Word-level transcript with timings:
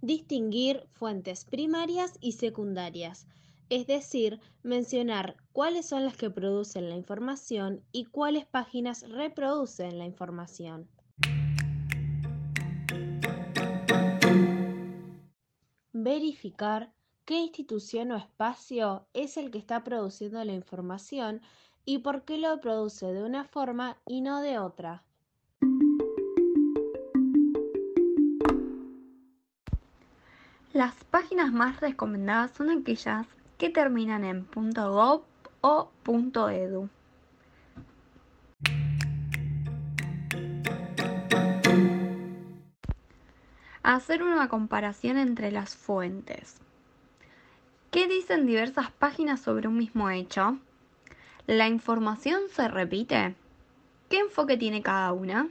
distinguir 0.00 0.86
fuentes 0.92 1.44
primarias 1.44 2.18
y 2.20 2.32
secundarias, 2.32 3.26
es 3.68 3.86
decir, 3.86 4.40
mencionar 4.62 5.36
cuáles 5.52 5.86
son 5.86 6.04
las 6.04 6.16
que 6.16 6.30
producen 6.30 6.88
la 6.88 6.96
información 6.96 7.82
y 7.92 8.04
cuáles 8.06 8.46
páginas 8.46 9.08
reproducen 9.08 9.98
la 9.98 10.06
información. 10.06 10.88
Verificar 15.92 16.92
qué 17.24 17.40
institución 17.40 18.12
o 18.12 18.16
espacio 18.16 19.06
es 19.12 19.36
el 19.36 19.50
que 19.50 19.58
está 19.58 19.84
produciendo 19.84 20.42
la 20.44 20.52
información 20.52 21.42
y 21.84 21.98
por 21.98 22.24
qué 22.24 22.38
lo 22.38 22.60
produce 22.60 23.06
de 23.12 23.22
una 23.22 23.44
forma 23.44 23.98
y 24.06 24.20
no 24.20 24.40
de 24.40 24.58
otra. 24.58 25.04
Las 30.74 30.94
páginas 31.04 31.50
más 31.50 31.80
recomendadas 31.80 32.50
son 32.50 32.68
aquellas 32.68 33.26
que 33.56 33.70
terminan 33.70 34.22
en 34.22 34.46
.gov 34.52 35.22
o 35.62 35.90
.edu. 36.04 36.90
Hacer 43.82 44.22
una 44.22 44.48
comparación 44.48 45.16
entre 45.16 45.50
las 45.52 45.74
fuentes. 45.74 46.58
¿Qué 47.90 48.06
dicen 48.06 48.44
diversas 48.44 48.90
páginas 48.90 49.40
sobre 49.40 49.68
un 49.68 49.78
mismo 49.78 50.10
hecho? 50.10 50.58
¿La 51.46 51.66
información 51.66 52.42
se 52.50 52.68
repite? 52.68 53.34
¿Qué 54.10 54.18
enfoque 54.18 54.58
tiene 54.58 54.82
cada 54.82 55.14
una? 55.14 55.48